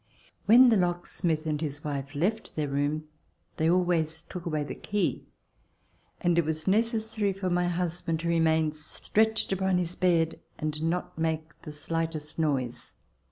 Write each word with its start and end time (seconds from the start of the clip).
When 0.47 0.69
the 0.69 0.77
locksmith 0.77 1.45
and 1.45 1.61
his 1.61 1.83
wife 1.83 2.15
left 2.15 2.55
their 2.55 2.69
room 2.69 3.03
they 3.57 3.69
always 3.69 4.23
took 4.23 4.47
away 4.47 4.63
the 4.63 4.73
key, 4.73 5.27
and 6.19 6.39
it 6.39 6.43
was 6.43 6.65
necessary 6.65 7.33
for 7.33 7.51
my 7.51 7.67
husband 7.67 8.21
to 8.21 8.27
remain 8.27 8.71
stretched 8.71 9.51
upon 9.51 9.77
his 9.77 9.95
bed 9.95 10.39
and 10.57 10.81
not 10.81 11.19
make 11.19 11.49
the 11.61 11.71
slightest 11.71 12.39
noise. 12.39 12.95